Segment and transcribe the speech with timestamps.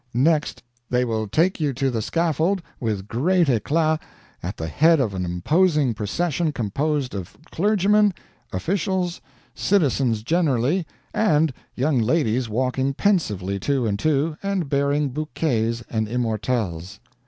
[0.15, 3.99] Next, they will take you to the scaffold, with great éclat,
[4.41, 8.11] at the head of an imposing procession composed of clergymen,
[8.51, 9.21] officials,
[9.53, 16.97] citizens generally, and young ladies walking pensively two and two, and bearing bouquets and immortelles.